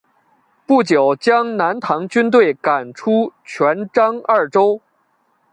[0.65, 4.81] 不久将南唐军队赶出泉漳二州。